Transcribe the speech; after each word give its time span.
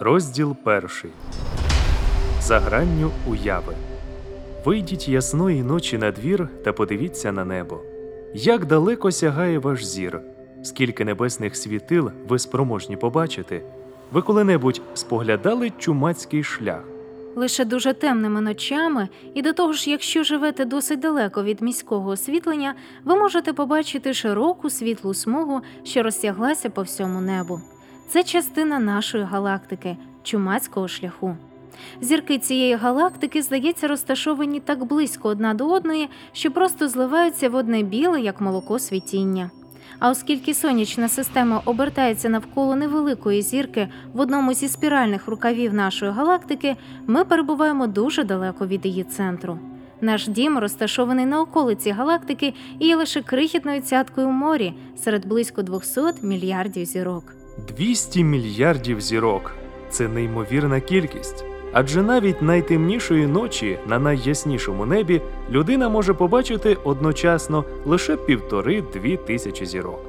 Розділ 0.00 0.56
перший. 0.62 1.10
За 2.40 2.60
гранню 2.60 3.10
уяви. 3.26 3.74
Вийдіть 4.64 5.08
ясної 5.08 5.62
ночі 5.62 5.98
на 5.98 6.10
двір 6.10 6.48
та 6.64 6.72
подивіться 6.72 7.32
на 7.32 7.44
небо. 7.44 7.80
Як 8.34 8.66
далеко 8.66 9.12
сягає 9.12 9.58
ваш 9.58 9.84
зір, 9.84 10.20
скільки 10.62 11.04
небесних 11.04 11.56
світил 11.56 12.10
ви 12.28 12.38
спроможні 12.38 12.96
побачити. 12.96 13.62
Ви 14.12 14.22
коли-небудь 14.22 14.82
споглядали 14.94 15.72
чумацький 15.78 16.44
шлях. 16.44 16.84
Лише 17.36 17.64
дуже 17.64 17.94
темними 17.94 18.40
ночами, 18.40 19.08
і 19.34 19.42
до 19.42 19.52
того 19.52 19.72
ж, 19.72 19.90
якщо 19.90 20.22
живете 20.22 20.64
досить 20.64 21.00
далеко 21.00 21.42
від 21.44 21.62
міського 21.62 22.10
освітлення, 22.10 22.74
ви 23.04 23.16
можете 23.16 23.52
побачити 23.52 24.14
широку 24.14 24.70
світлу 24.70 25.14
смугу, 25.14 25.60
що 25.84 26.02
розтяглася 26.02 26.70
по 26.70 26.82
всьому 26.82 27.20
небу. 27.20 27.60
Це 28.08 28.22
частина 28.22 28.78
нашої 28.78 29.24
галактики 29.24 29.96
чумацького 30.22 30.88
шляху. 30.88 31.36
Зірки 32.00 32.38
цієї 32.38 32.74
галактики, 32.74 33.42
здається, 33.42 33.88
розташовані 33.88 34.60
так 34.60 34.84
близько 34.84 35.28
одна 35.28 35.54
до 35.54 35.68
одної, 35.68 36.08
що 36.32 36.50
просто 36.50 36.88
зливаються 36.88 37.48
в 37.48 37.54
одне 37.54 37.82
біле, 37.82 38.20
як 38.20 38.40
молоко 38.40 38.78
світіння. 38.78 39.50
А 39.98 40.10
оскільки 40.10 40.54
сонячна 40.54 41.08
система 41.08 41.62
обертається 41.64 42.28
навколо 42.28 42.76
невеликої 42.76 43.42
зірки 43.42 43.88
в 44.12 44.20
одному 44.20 44.54
зі 44.54 44.68
спіральних 44.68 45.28
рукавів 45.28 45.74
нашої 45.74 46.12
галактики, 46.12 46.76
ми 47.06 47.24
перебуваємо 47.24 47.86
дуже 47.86 48.24
далеко 48.24 48.66
від 48.66 48.86
її 48.86 49.04
центру. 49.04 49.58
Наш 50.00 50.28
дім 50.28 50.58
розташований 50.58 51.26
на 51.26 51.40
околиці 51.40 51.90
галактики 51.90 52.54
і 52.78 52.86
є 52.86 52.96
лише 52.96 53.22
крихітною 53.22 53.80
цяткою 53.80 54.28
в 54.28 54.32
морі 54.32 54.74
серед 54.96 55.26
близько 55.26 55.62
200 55.62 56.00
мільярдів 56.22 56.84
зірок. 56.84 57.35
200 57.68 58.24
мільярдів 58.24 59.00
зірок 59.00 59.52
це 59.90 60.08
неймовірна 60.08 60.80
кількість. 60.80 61.44
Адже 61.72 62.02
навіть 62.02 62.42
найтемнішої 62.42 63.26
ночі 63.26 63.78
на 63.86 63.98
найяснішому 63.98 64.86
небі 64.86 65.20
людина 65.50 65.88
може 65.88 66.14
побачити 66.14 66.76
одночасно 66.84 67.64
лише 67.84 68.16
півтори-дві 68.16 69.16
тисячі 69.16 69.66
зірок. 69.66 70.00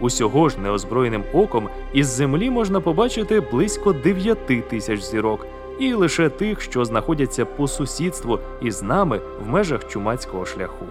Усього 0.00 0.48
ж 0.48 0.58
неозброєним 0.58 1.24
оком 1.32 1.68
із 1.92 2.06
землі 2.06 2.50
можна 2.50 2.80
побачити 2.80 3.40
близько 3.40 3.92
9 3.92 4.68
тисяч 4.68 5.00
зірок, 5.00 5.46
і 5.78 5.94
лише 5.94 6.28
тих, 6.28 6.60
що 6.60 6.84
знаходяться 6.84 7.44
по 7.44 7.68
сусідству 7.68 8.38
із 8.62 8.82
нами 8.82 9.20
в 9.44 9.48
межах 9.48 9.88
чумацького 9.88 10.46
шляху. 10.46 10.86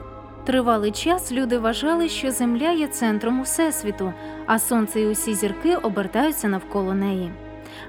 Тривалий 0.51 0.91
час 0.91 1.31
люди 1.31 1.57
вважали, 1.57 2.09
що 2.09 2.31
Земля 2.31 2.71
є 2.71 2.87
центром 2.87 3.39
Усесвіту, 3.39 4.13
а 4.45 4.59
Сонце 4.59 5.01
і 5.01 5.07
усі 5.07 5.33
зірки 5.33 5.75
обертаються 5.75 6.47
навколо 6.47 6.93
неї. 6.93 7.31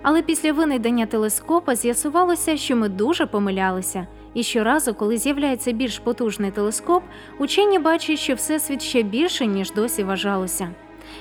Але 0.02 0.22
після 0.22 0.52
винайдення 0.52 1.06
телескопа 1.06 1.74
з'ясувалося, 1.74 2.56
що 2.56 2.76
ми 2.76 2.88
дуже 2.88 3.26
помилялися, 3.26 4.06
і 4.34 4.42
щоразу, 4.42 4.94
коли 4.94 5.16
з'являється 5.16 5.72
більш 5.72 5.98
потужний 5.98 6.50
телескоп, 6.50 7.02
учені 7.38 7.78
бачать, 7.78 8.18
що 8.18 8.34
всесвіт 8.34 8.82
ще 8.82 9.02
більше, 9.02 9.46
ніж 9.46 9.72
досі 9.72 10.04
вважалося. 10.04 10.68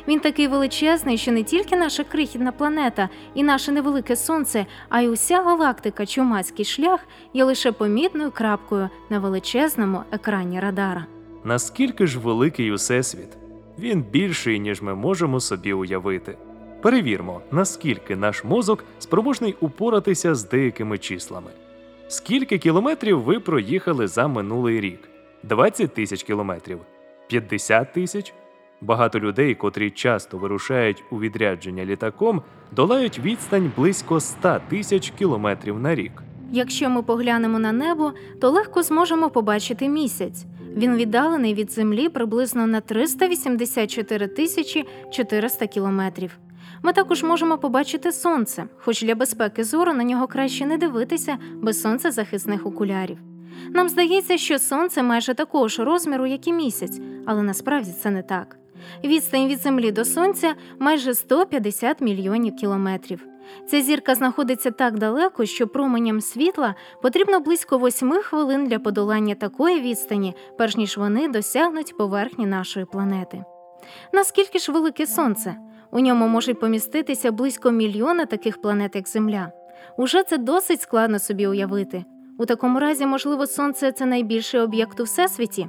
Він 0.08 0.20
такий 0.20 0.48
величезний, 0.48 1.18
що 1.18 1.32
не 1.32 1.44
тільки 1.44 1.76
наша 1.76 2.04
крихітна 2.04 2.52
планета 2.52 3.10
і 3.34 3.44
наше 3.44 3.72
невелике 3.72 4.16
сонце, 4.16 4.66
а 4.90 5.02
й 5.02 5.08
уся 5.08 5.42
галактика 5.44 6.06
Чумацький 6.06 6.66
шлях 6.66 7.00
є 7.34 7.44
лише 7.44 7.72
помітною 7.72 8.32
крапкою 8.32 8.90
на 9.10 9.20
величезному 9.20 10.04
екрані 10.12 10.60
радара. 10.60 11.06
Наскільки 11.44 12.08
ж 12.08 12.20
великий 12.20 12.72
усесвіт? 12.72 13.38
Він 13.80 14.02
більший, 14.02 14.60
ніж 14.60 14.82
ми 14.82 14.96
можемо 14.96 15.40
собі 15.40 15.74
уявити. 15.74 16.38
Перевірмо, 16.82 17.42
наскільки 17.52 18.16
наш 18.16 18.44
мозок 18.44 18.84
спроможний 19.00 19.56
упоратися 19.60 20.36
з 20.36 20.50
деякими 20.50 20.98
числами. 20.98 21.52
Скільки 22.08 22.58
кілометрів 22.58 23.22
ви 23.22 23.40
проїхали 23.40 24.08
за 24.08 24.28
минулий 24.28 24.82
рік? 24.82 25.00
20 25.44 25.94
тисяч 25.94 26.24
кілометрів? 26.24 26.80
50 27.28 27.94
тисяч? 27.94 28.34
Багато 28.82 29.20
людей, 29.20 29.56
котрі 29.56 29.90
часто 29.90 30.38
вирушають 30.38 31.04
у 31.12 31.20
відрядження 31.20 31.86
літаком, 31.86 32.42
долають 32.72 33.20
відстань 33.20 33.72
близько 33.78 34.20
100 34.20 34.60
тисяч 34.70 35.14
кілометрів 35.18 35.80
на 35.80 35.96
рік. 35.96 36.24
Якщо 36.52 36.90
ми 36.90 37.04
поглянемо 37.04 37.60
на 37.60 37.72
небо, 37.72 38.14
то 38.42 38.50
легко 38.50 38.84
зможемо 38.84 39.30
побачити 39.30 39.90
місяць. 39.90 40.46
Він 40.76 40.96
віддалений 40.96 41.54
від 41.54 41.72
Землі 41.72 42.10
приблизно 42.10 42.68
на 42.68 42.82
384 42.82 44.28
тисячі 44.28 44.86
400 45.12 45.68
кілометрів. 45.68 46.38
Ми 46.84 46.94
також 46.94 47.24
можемо 47.24 47.58
побачити 47.58 48.12
сонце, 48.12 48.64
хоч 48.78 49.04
для 49.04 49.16
безпеки 49.16 49.64
зору 49.64 49.94
на 49.94 50.04
нього 50.04 50.28
краще 50.28 50.66
не 50.66 50.78
дивитися 50.78 51.38
без 51.56 51.82
сонцезахисних 51.82 52.66
окулярів. 52.66 53.18
Нам 53.70 53.90
здається, 53.90 54.38
що 54.38 54.60
сонце 54.60 55.04
майже 55.04 55.34
такого 55.34 55.68
ж 55.68 55.84
розміру, 55.84 56.26
як 56.26 56.48
і 56.48 56.54
місяць, 56.54 57.00
але 57.26 57.42
насправді 57.42 57.92
це 58.04 58.10
не 58.10 58.24
так. 58.24 58.58
Відстань 59.04 59.48
від 59.48 59.62
Землі 59.62 59.92
до 59.92 60.06
Сонця 60.06 60.56
майже 60.80 61.14
150 61.14 62.02
мільйонів 62.02 62.56
кілометрів. 62.56 63.31
Ця 63.68 63.82
зірка 63.82 64.16
знаходиться 64.16 64.72
так 64.72 65.00
далеко, 65.00 65.46
що 65.46 65.68
променям 65.68 66.22
світла 66.22 66.76
потрібно 67.02 67.40
близько 67.40 67.78
8 67.78 68.12
хвилин 68.12 68.68
для 68.68 68.80
подолання 68.80 69.36
такої 69.36 69.82
відстані, 69.82 70.36
перш 70.58 70.78
ніж 70.78 70.98
вони 70.98 71.28
досягнуть 71.28 71.98
поверхні 71.98 72.46
нашої 72.46 72.86
планети. 72.86 73.44
Наскільки 74.14 74.60
ж 74.60 74.72
велике 74.72 75.08
сонце? 75.08 75.56
У 75.92 76.00
ньому 76.00 76.28
можуть 76.28 76.60
поміститися 76.60 77.32
близько 77.32 77.72
мільйона 77.72 78.26
таких 78.26 78.62
планет, 78.62 78.96
як 78.96 79.08
Земля. 79.08 79.52
Уже 79.98 80.24
це 80.24 80.38
досить 80.38 80.82
складно 80.82 81.20
собі 81.20 81.48
уявити. 81.48 82.06
У 82.40 82.46
такому 82.46 82.80
разі, 82.80 83.06
можливо, 83.06 83.48
сонце 83.48 83.92
це 83.92 84.06
найбільший 84.06 84.60
об'єкт 84.60 85.00
у 85.00 85.04
всесвіті. 85.04 85.68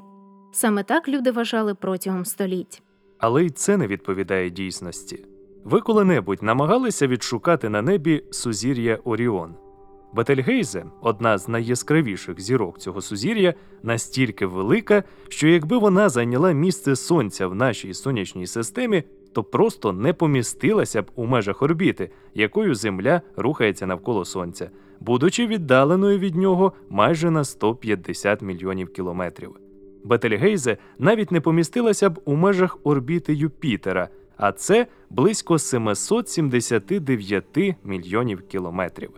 Саме 0.52 0.82
так 0.82 1.08
люди 1.08 1.30
вважали 1.30 1.74
протягом 1.74 2.24
століть. 2.24 2.82
Але 3.18 3.44
й 3.44 3.50
це 3.50 3.76
не 3.76 3.86
відповідає 3.86 4.50
дійсності. 4.50 5.24
Ви 5.64 5.80
коли-небудь 5.80 6.42
намагалися 6.42 7.06
відшукати 7.06 7.68
на 7.68 7.82
небі 7.82 8.24
сузір'я 8.30 8.98
Оріон. 9.04 9.54
Бетельгейзе, 10.14 10.84
одна 11.00 11.38
з 11.38 11.48
найяскравіших 11.48 12.40
зірок 12.40 12.78
цього 12.78 13.00
сузір'я, 13.00 13.54
настільки 13.82 14.46
велика, 14.46 15.02
що 15.28 15.48
якби 15.48 15.78
вона 15.78 16.08
зайняла 16.08 16.52
місце 16.52 16.96
сонця 16.96 17.46
в 17.46 17.54
нашій 17.54 17.94
сонячній 17.94 18.46
системі, 18.46 19.02
то 19.32 19.44
просто 19.44 19.92
не 19.92 20.12
помістилася 20.12 21.02
б 21.02 21.10
у 21.14 21.26
межах 21.26 21.62
орбіти, 21.62 22.10
якою 22.34 22.74
Земля 22.74 23.22
рухається 23.36 23.86
навколо 23.86 24.24
Сонця, 24.24 24.70
будучи 25.00 25.46
віддаленою 25.46 26.18
від 26.18 26.34
нього 26.34 26.72
майже 26.90 27.30
на 27.30 27.44
150 27.44 28.42
мільйонів 28.42 28.92
кілометрів. 28.92 29.56
Бетельгейзе 30.04 30.76
навіть 30.98 31.32
не 31.32 31.40
помістилася 31.40 32.10
б 32.10 32.20
у 32.24 32.34
межах 32.34 32.78
орбіти 32.84 33.34
Юпітера, 33.34 34.08
а 34.36 34.52
це 34.52 34.86
близько 35.10 35.58
779 35.58 37.44
мільйонів 37.84 38.42
кілометрів. 38.48 39.10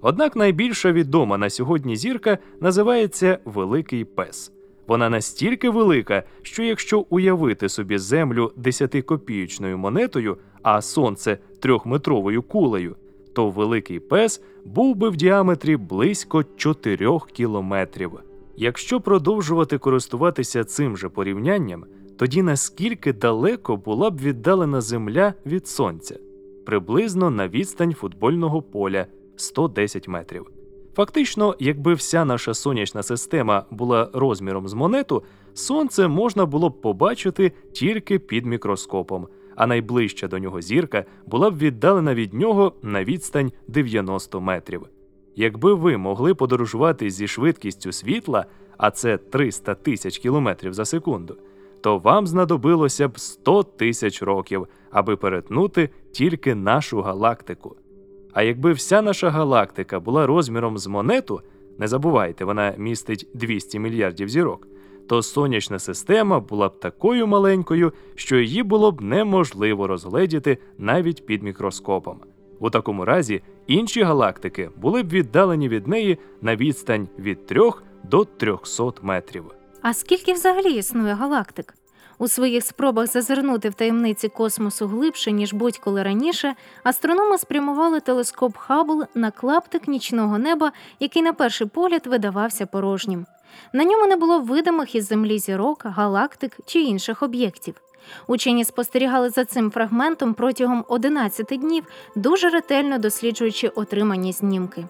Однак 0.00 0.36
найбільша 0.36 0.92
відома 0.92 1.38
на 1.38 1.50
сьогодні 1.50 1.96
зірка 1.96 2.38
називається 2.60 3.38
Великий 3.44 4.04
Пес. 4.04 4.52
Вона 4.86 5.10
настільки 5.10 5.70
велика, 5.70 6.22
що 6.42 6.62
якщо 6.62 7.06
уявити 7.10 7.68
собі 7.68 7.98
Землю 7.98 8.52
десятикопіючною 8.56 9.78
монетою, 9.78 10.36
а 10.62 10.82
сонце 10.82 11.38
трьохметровою 11.60 12.42
кулею, 12.42 12.96
то 13.32 13.50
Великий 13.50 14.00
Пес 14.00 14.42
був 14.64 14.96
би 14.96 15.08
в 15.08 15.16
діаметрі 15.16 15.76
близько 15.76 16.44
4 16.56 17.18
кілометрів. 17.32 18.12
Якщо 18.56 19.00
продовжувати 19.00 19.78
користуватися 19.78 20.64
цим 20.64 20.96
же 20.96 21.08
порівнянням, 21.08 21.84
тоді 22.20 22.42
наскільки 22.42 23.12
далеко 23.12 23.76
була 23.76 24.10
б 24.10 24.20
віддалена 24.20 24.80
Земля 24.80 25.34
від 25.46 25.68
Сонця? 25.68 26.18
Приблизно 26.66 27.30
на 27.30 27.48
відстань 27.48 27.94
футбольного 27.94 28.62
поля 28.62 29.06
110 29.36 30.08
метрів. 30.08 30.50
Фактично, 30.94 31.56
якби 31.58 31.94
вся 31.94 32.24
наша 32.24 32.54
сонячна 32.54 33.02
система 33.02 33.64
була 33.70 34.10
розміром 34.12 34.68
з 34.68 34.74
монету, 34.74 35.22
сонце 35.54 36.08
можна 36.08 36.46
було 36.46 36.68
б 36.68 36.80
побачити 36.80 37.52
тільки 37.72 38.18
під 38.18 38.46
мікроскопом, 38.46 39.26
а 39.56 39.66
найближча 39.66 40.28
до 40.28 40.38
нього 40.38 40.60
зірка 40.60 41.04
була 41.26 41.50
б 41.50 41.58
віддалена 41.58 42.14
від 42.14 42.34
нього 42.34 42.72
на 42.82 43.04
відстань 43.04 43.52
90 43.68 44.40
метрів. 44.40 44.82
Якби 45.36 45.74
ви 45.74 45.96
могли 45.96 46.34
подорожувати 46.34 47.10
зі 47.10 47.28
швидкістю 47.28 47.92
світла, 47.92 48.46
а 48.76 48.90
це 48.90 49.18
300 49.18 49.74
тисяч 49.74 50.18
кілометрів 50.18 50.74
за 50.74 50.84
секунду, 50.84 51.36
то 51.80 51.98
вам 51.98 52.26
знадобилося 52.26 53.08
б 53.08 53.18
100 53.18 53.62
тисяч 53.62 54.22
років, 54.22 54.66
аби 54.90 55.16
перетнути 55.16 55.90
тільки 56.12 56.54
нашу 56.54 57.00
галактику. 57.00 57.76
А 58.32 58.42
якби 58.42 58.72
вся 58.72 59.02
наша 59.02 59.30
галактика 59.30 60.00
була 60.00 60.26
розміром 60.26 60.78
з 60.78 60.86
монету, 60.86 61.40
не 61.78 61.88
забувайте, 61.88 62.44
вона 62.44 62.74
містить 62.78 63.28
200 63.34 63.78
мільярдів 63.78 64.28
зірок, 64.28 64.68
то 65.08 65.22
сонячна 65.22 65.78
система 65.78 66.40
була 66.40 66.68
б 66.68 66.80
такою 66.80 67.26
маленькою, 67.26 67.92
що 68.14 68.36
її 68.36 68.62
було 68.62 68.92
б 68.92 69.00
неможливо 69.00 69.86
розгледіти 69.86 70.58
навіть 70.78 71.26
під 71.26 71.42
мікроскопом. 71.42 72.20
У 72.58 72.70
такому 72.70 73.04
разі 73.04 73.42
інші 73.66 74.02
галактики 74.02 74.70
були 74.76 75.02
б 75.02 75.08
віддалені 75.08 75.68
від 75.68 75.86
неї 75.86 76.18
на 76.42 76.56
відстань 76.56 77.08
від 77.18 77.46
3 77.46 77.70
до 78.04 78.24
300 78.24 78.92
метрів. 79.02 79.59
А 79.82 79.94
скільки 79.94 80.32
взагалі 80.32 80.72
існує 80.72 81.14
галактик? 81.14 81.74
У 82.18 82.28
своїх 82.28 82.64
спробах 82.64 83.06
зазирнути 83.06 83.68
в 83.68 83.74
таємниці 83.74 84.28
космосу 84.28 84.86
глибше, 84.86 85.32
ніж 85.32 85.52
будь-коли 85.52 86.02
раніше, 86.02 86.54
астрономи 86.82 87.38
спрямували 87.38 88.00
телескоп 88.00 88.56
Хаббл 88.56 89.04
на 89.14 89.30
клаптик 89.30 89.88
нічного 89.88 90.38
неба, 90.38 90.72
який 91.00 91.22
на 91.22 91.32
перший 91.32 91.66
погляд 91.66 92.06
видавався 92.06 92.66
порожнім. 92.66 93.26
На 93.72 93.84
ньому 93.84 94.06
не 94.06 94.16
було 94.16 94.40
видимих 94.40 94.94
із 94.94 95.06
землі 95.06 95.38
зірок, 95.38 95.82
галактик 95.84 96.56
чи 96.66 96.80
інших 96.80 97.22
об'єктів. 97.22 97.74
Учені 98.26 98.64
спостерігали 98.64 99.30
за 99.30 99.44
цим 99.44 99.70
фрагментом 99.70 100.34
протягом 100.34 100.84
11 100.88 101.46
днів, 101.46 101.84
дуже 102.16 102.48
ретельно 102.48 102.98
досліджуючи 102.98 103.68
отримані 103.68 104.32
знімки. 104.32 104.84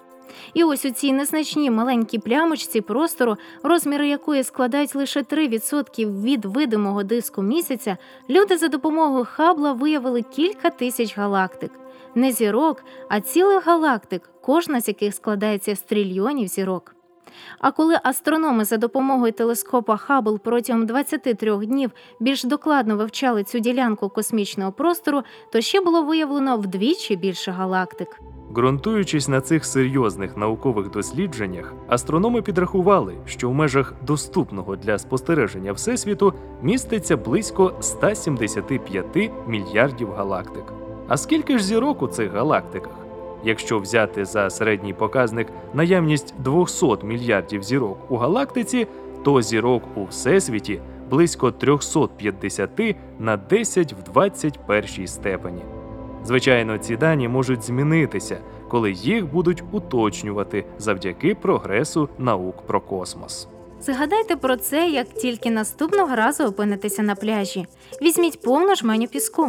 І 0.54 0.64
ось 0.64 0.84
у 0.84 0.90
цій 0.90 1.12
незначній 1.12 1.70
маленькій 1.70 2.18
плямочці 2.18 2.80
простору, 2.80 3.36
розміри 3.62 4.08
якої 4.08 4.44
складають 4.44 4.94
лише 4.94 5.20
3% 5.22 6.22
від 6.22 6.44
видимого 6.44 7.02
диску 7.02 7.42
місяця, 7.42 7.96
люди 8.30 8.56
за 8.56 8.68
допомогою 8.68 9.26
Хабла 9.30 9.72
виявили 9.72 10.22
кілька 10.22 10.70
тисяч 10.70 11.18
галактик. 11.18 11.72
Не 12.14 12.32
зірок, 12.32 12.84
а 13.08 13.20
цілих 13.20 13.66
галактик, 13.66 14.30
кожна 14.42 14.80
з 14.80 14.88
яких 14.88 15.14
складається 15.14 15.76
з 15.76 15.80
трильйонів 15.80 16.48
зірок. 16.48 16.94
А 17.58 17.70
коли 17.70 17.98
астрономи 18.02 18.64
за 18.64 18.76
допомогою 18.76 19.32
телескопа 19.32 19.96
Хаббл 19.96 20.38
протягом 20.38 20.86
23 20.86 21.56
днів 21.56 21.90
більш 22.20 22.44
докладно 22.44 22.96
вивчали 22.96 23.44
цю 23.44 23.58
ділянку 23.58 24.08
космічного 24.08 24.72
простору, 24.72 25.22
то 25.52 25.60
ще 25.60 25.80
було 25.80 26.02
виявлено 26.02 26.56
вдвічі 26.56 27.16
більше 27.16 27.50
галактик. 27.50 28.20
Ґрунтуючись 28.54 29.28
на 29.28 29.40
цих 29.40 29.64
серйозних 29.64 30.36
наукових 30.36 30.90
дослідженнях, 30.90 31.74
астрономи 31.88 32.42
підрахували, 32.42 33.14
що 33.26 33.50
в 33.50 33.54
межах 33.54 33.94
доступного 34.06 34.76
для 34.76 34.98
спостереження 34.98 35.72
Всесвіту 35.72 36.34
міститься 36.62 37.16
близько 37.16 37.72
175 37.80 39.30
мільярдів 39.46 40.10
галактик. 40.12 40.64
А 41.08 41.16
скільки 41.16 41.58
ж 41.58 41.64
зірок 41.64 42.02
у 42.02 42.08
цих 42.08 42.32
галактиках? 42.32 42.92
Якщо 43.44 43.78
взяти 43.78 44.24
за 44.24 44.50
середній 44.50 44.94
показник 44.94 45.48
наявність 45.74 46.34
200 46.38 46.86
мільярдів 47.02 47.62
зірок 47.62 47.98
у 48.08 48.16
галактиці, 48.16 48.86
то 49.24 49.42
зірок 49.42 49.82
у 49.96 50.04
всесвіті 50.04 50.80
близько 51.10 51.50
350 51.50 52.96
на 53.18 53.36
10 53.36 53.92
в 53.92 54.02
21 54.02 55.06
степені. 55.06 55.62
Звичайно, 56.24 56.78
ці 56.78 56.96
дані 56.96 57.28
можуть 57.28 57.62
змінитися, 57.62 58.38
коли 58.68 58.92
їх 58.92 59.26
будуть 59.32 59.62
уточнювати 59.72 60.64
завдяки 60.78 61.34
прогресу 61.34 62.08
наук 62.18 62.66
про 62.66 62.80
космос. 62.80 63.48
Згадайте 63.80 64.36
про 64.36 64.56
це, 64.56 64.88
як 64.88 65.08
тільки 65.08 65.50
наступного 65.50 66.16
разу 66.16 66.44
опинитеся 66.44 67.02
на 67.02 67.14
пляжі. 67.14 67.66
Візьміть 68.02 68.42
повну 68.42 68.74
жменю 68.74 69.06
піску. 69.06 69.48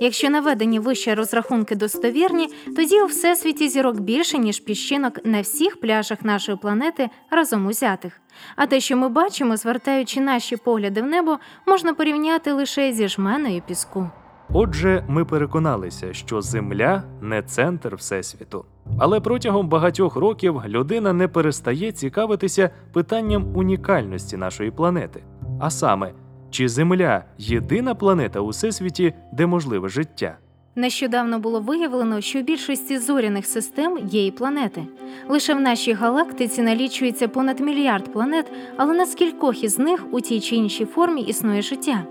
Якщо 0.00 0.30
наведені 0.30 0.78
вище 0.78 1.14
розрахунки 1.14 1.76
достовірні, 1.76 2.48
тоді 2.76 3.02
у 3.02 3.06
всесвіті 3.06 3.68
зірок 3.68 4.00
більше, 4.00 4.38
ніж 4.38 4.60
піщинок 4.60 5.24
на 5.24 5.40
всіх 5.40 5.80
пляжах 5.80 6.24
нашої 6.24 6.58
планети 6.58 7.10
разом 7.30 7.66
узятих. 7.66 8.20
А 8.56 8.66
те, 8.66 8.80
що 8.80 8.96
ми 8.96 9.08
бачимо, 9.08 9.56
звертаючи 9.56 10.20
наші 10.20 10.56
погляди 10.56 11.02
в 11.02 11.06
небо, 11.06 11.38
можна 11.66 11.94
порівняти 11.94 12.52
лише 12.52 12.92
зі 12.92 13.08
жменою 13.08 13.62
піску. 13.66 14.10
Отже, 14.54 15.04
ми 15.08 15.24
переконалися, 15.24 16.12
що 16.12 16.40
Земля 16.40 17.02
не 17.20 17.42
центр 17.42 17.94
Всесвіту. 17.94 18.64
Але 18.98 19.20
протягом 19.20 19.68
багатьох 19.68 20.16
років 20.16 20.62
людина 20.66 21.12
не 21.12 21.28
перестає 21.28 21.92
цікавитися 21.92 22.70
питанням 22.92 23.56
унікальності 23.56 24.36
нашої 24.36 24.70
планети. 24.70 25.22
А 25.60 25.70
саме, 25.70 26.12
чи 26.50 26.68
Земля 26.68 27.24
єдина 27.38 27.94
планета 27.94 28.40
у 28.40 28.48
всесвіті, 28.48 29.14
де 29.32 29.46
можливе 29.46 29.88
життя? 29.88 30.36
Нещодавно 30.76 31.38
було 31.38 31.60
виявлено, 31.60 32.20
що 32.20 32.40
в 32.40 32.42
більшості 32.42 32.98
зоряних 32.98 33.46
систем 33.46 33.98
є 34.02 34.26
і 34.26 34.30
планети. 34.30 34.82
Лише 35.28 35.54
в 35.54 35.60
нашій 35.60 35.92
галактиці 35.92 36.62
налічується 36.62 37.28
понад 37.28 37.60
мільярд 37.60 38.12
планет, 38.12 38.52
але 38.76 38.94
на 38.94 39.06
скількох 39.06 39.64
із 39.64 39.78
них 39.78 40.06
у 40.10 40.20
тій 40.20 40.40
чи 40.40 40.56
іншій 40.56 40.84
формі 40.84 41.22
існує 41.22 41.62
життя. 41.62 42.04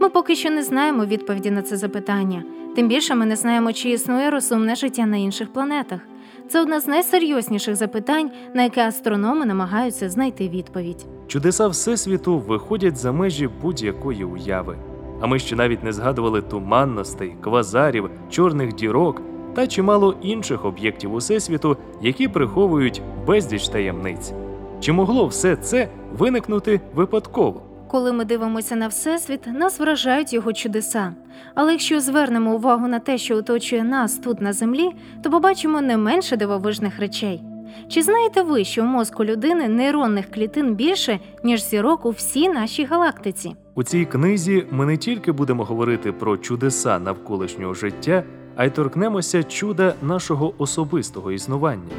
Ми 0.00 0.08
поки 0.08 0.36
що 0.36 0.50
не 0.50 0.62
знаємо 0.62 1.04
відповіді 1.04 1.50
на 1.50 1.62
це 1.62 1.76
запитання. 1.76 2.42
Тим 2.76 2.88
більше 2.88 3.14
ми 3.14 3.26
не 3.26 3.36
знаємо, 3.36 3.72
чи 3.72 3.90
існує 3.90 4.30
розумне 4.30 4.74
життя 4.74 5.06
на 5.06 5.16
інших 5.16 5.52
планетах. 5.52 6.00
Це 6.48 6.62
одне 6.62 6.80
з 6.80 6.86
найсерйозніших 6.86 7.76
запитань, 7.76 8.30
на 8.54 8.62
яке 8.62 8.88
астрономи 8.88 9.46
намагаються 9.46 10.10
знайти 10.10 10.48
відповідь. 10.48 11.06
Чудеса 11.26 11.68
Всесвіту 11.68 12.38
виходять 12.38 12.96
за 12.96 13.12
межі 13.12 13.48
будь-якої 13.62 14.24
уяви. 14.24 14.76
А 15.20 15.26
ми 15.26 15.38
ще 15.38 15.56
навіть 15.56 15.84
не 15.84 15.92
згадували 15.92 16.42
туманностей, 16.42 17.36
квазарів, 17.40 18.10
чорних 18.30 18.74
дірок 18.74 19.22
та 19.54 19.66
чимало 19.66 20.14
інших 20.22 20.64
об'єктів 20.64 21.14
Усесвіту, 21.14 21.76
які 22.02 22.28
приховують 22.28 23.02
безліч 23.26 23.68
таємниць. 23.68 24.32
Чи 24.80 24.92
могло 24.92 25.26
все 25.26 25.56
це 25.56 25.88
виникнути 26.18 26.80
випадково? 26.94 27.62
Коли 27.88 28.12
ми 28.12 28.24
дивимося 28.24 28.76
на 28.76 28.88
всесвіт, 28.88 29.46
нас 29.46 29.80
вражають 29.80 30.32
його 30.32 30.52
чудеса. 30.52 31.14
Але 31.54 31.72
якщо 31.72 32.00
звернемо 32.00 32.54
увагу 32.54 32.88
на 32.88 32.98
те, 32.98 33.18
що 33.18 33.36
оточує 33.36 33.84
нас 33.84 34.18
тут 34.18 34.40
на 34.40 34.52
землі, 34.52 34.90
то 35.22 35.30
побачимо 35.30 35.80
не 35.80 35.96
менше 35.96 36.36
дивовижних 36.36 36.98
речей. 36.98 37.42
Чи 37.88 38.02
знаєте 38.02 38.42
ви, 38.42 38.64
що 38.64 38.82
в 38.82 38.86
мозку 38.86 39.24
людини 39.24 39.68
нейронних 39.68 40.30
клітин 40.30 40.74
більше, 40.74 41.20
ніж 41.44 41.68
зірок 41.68 42.06
у 42.06 42.10
всій 42.10 42.48
нашій 42.48 42.84
галактиці? 42.84 43.56
У 43.74 43.82
цій 43.82 44.04
книзі 44.04 44.66
ми 44.70 44.86
не 44.86 44.96
тільки 44.96 45.32
будемо 45.32 45.64
говорити 45.64 46.12
про 46.12 46.36
чудеса 46.36 46.98
навколишнього 46.98 47.74
життя, 47.74 48.22
а 48.56 48.64
й 48.64 48.70
торкнемося 48.70 49.42
чуда 49.42 49.94
нашого 50.02 50.54
особистого 50.58 51.32
існування. 51.32 51.92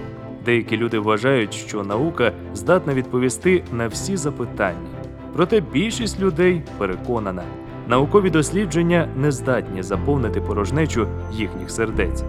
Деякі 0.46 0.78
люди 0.78 1.00
вважають, 1.00 1.54
що 1.54 1.84
наука 1.84 2.32
здатна 2.54 2.94
відповісти 2.94 3.64
на 3.72 3.88
всі 3.88 4.18
запитання. 4.18 4.97
Проте 5.38 5.62
більшість 5.62 6.20
людей 6.20 6.62
переконана, 6.78 7.44
наукові 7.88 8.30
дослідження 8.30 9.10
не 9.16 9.32
здатні 9.32 9.84
заповнити 9.84 10.42
порожнечу 10.42 11.08
їхніх 11.32 11.72
сердець. 11.72 12.24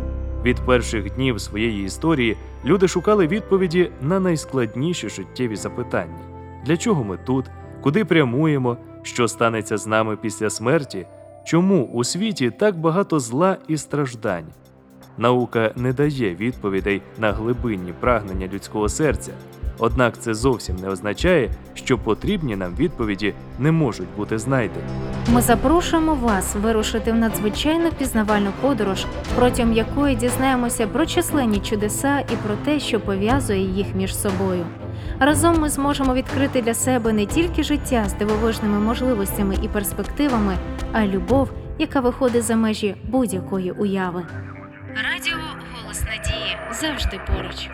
Від 0.45 0.57
перших 0.57 1.15
днів 1.15 1.41
своєї 1.41 1.85
історії 1.85 2.37
люди 2.65 2.89
шукали 2.89 3.27
відповіді 3.27 3.91
на 4.03 4.21
найскладніші 4.21 5.09
життєві 5.09 5.57
запитання: 5.57 6.19
для 6.67 6.77
чого 6.77 7.05
ми 7.05 7.19
тут, 7.27 7.45
куди 7.81 8.05
прямуємо, 8.05 8.77
що 9.03 9.29
станеться 9.29 9.77
з 9.79 9.87
нами 9.87 10.17
після 10.17 10.51
смерті, 10.51 11.07
чому 11.45 11.85
у 11.85 12.05
світі 12.05 12.51
так 12.51 12.79
багато 12.79 13.21
зла 13.21 13.57
і 13.69 13.77
страждань. 13.77 14.47
Наука 15.19 15.73
не 15.77 15.93
дає 15.93 16.35
відповідей 16.35 17.03
на 17.19 17.33
глибинні 17.33 17.93
прагнення 18.01 18.49
людського 18.53 18.89
серця. 18.89 19.33
Однак 19.79 20.19
це 20.21 20.35
зовсім 20.35 20.77
не 20.77 20.89
означає, 20.89 21.51
що 21.75 21.99
потрібні 21.99 22.57
нам 22.57 22.75
відповіді 22.75 23.35
не 23.59 23.73
можуть 23.73 24.09
бути 24.17 24.39
знайдені. 24.39 24.85
Ми 25.33 25.41
запрошуємо 25.43 26.15
вас 26.15 26.55
вирушити 26.55 27.13
в 27.13 27.15
надзвичайно 27.15 27.91
пізнавальну 27.99 28.51
подорож, 28.61 29.07
протягом 29.37 29.73
якої 29.73 30.17
дізнаємося 30.17 30.87
про 30.87 31.07
численні 31.07 31.59
чудеса 31.61 32.19
і 32.19 32.37
про 32.47 32.55
те, 32.65 32.81
що 32.81 33.01
пов'язує 33.01 33.61
їх 33.61 33.87
між 33.95 34.17
собою. 34.17 34.67
Разом 35.21 35.61
ми 35.61 35.69
зможемо 35.69 36.15
відкрити 36.15 36.63
для 36.63 36.75
себе 36.75 37.13
не 37.13 37.27
тільки 37.27 37.63
життя 37.63 38.05
з 38.09 38.15
дивовижними 38.15 38.79
можливостями 38.79 39.59
і 39.63 39.69
перспективами, 39.69 40.57
а 40.93 41.03
й 41.03 41.09
любов, 41.09 41.51
яка 41.79 42.01
виходить 42.01 42.43
за 42.45 42.57
межі 42.57 42.97
будь-якої 43.05 43.71
уяви. 43.71 44.27
Радіо 45.13 45.39
голос 45.83 46.03
надії 46.03 46.57
завжди 46.81 47.21
поруч. 47.27 47.69